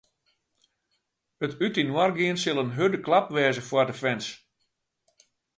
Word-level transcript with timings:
It 1.45 1.51
útinoargean 1.65 2.37
sil 2.41 2.61
in 2.63 2.75
hurde 2.77 2.99
klap 3.05 3.27
wêze 3.35 3.63
foar 3.69 3.87
de 3.87 3.95
fans. 4.01 4.27